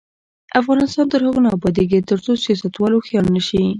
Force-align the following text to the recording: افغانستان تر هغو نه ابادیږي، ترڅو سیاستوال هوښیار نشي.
افغانستان 0.61 1.05
تر 1.11 1.21
هغو 1.27 1.39
نه 1.45 1.49
ابادیږي، 1.57 1.99
ترڅو 2.09 2.31
سیاستوال 2.45 2.91
هوښیار 2.93 3.25
نشي. 3.35 3.61